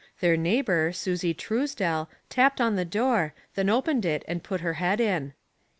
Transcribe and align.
Their 0.19 0.35
neighbor, 0.35 0.91
Susie 0.93 1.35
Truesdell, 1.35 2.07
tapped 2.27 2.59
on 2.59 2.75
the 2.75 2.85
door, 2.85 3.35
then 3.53 3.69
opened 3.69 4.03
it 4.03 4.25
and 4.27 4.41
put 4.41 4.61
her 4.61 4.73
head 4.81 4.99
in. 4.99 5.33